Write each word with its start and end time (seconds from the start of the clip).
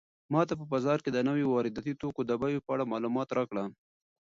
ماته 0.33 0.53
په 0.59 0.65
بازار 0.73 0.99
کې 1.03 1.09
د 1.13 1.17
نويو 1.27 1.51
وارداتي 1.53 1.93
توکو 2.01 2.21
د 2.25 2.31
بیو 2.41 2.63
په 2.65 2.69
اړه 2.75 2.89
معلومات 2.91 3.29
راکړه. 3.37 3.63